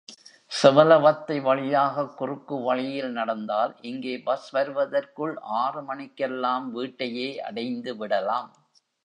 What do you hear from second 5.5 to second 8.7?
ஆறு மணிக்கெல்லாம் வீட்டையே அடைந்து விடலாம்.